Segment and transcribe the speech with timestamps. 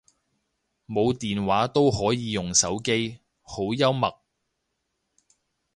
[0.87, 4.11] 冇電話都可以用手機，好幽默